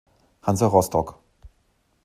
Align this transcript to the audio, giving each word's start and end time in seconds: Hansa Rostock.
Hansa 0.41 0.65
Rostock. 0.65 1.21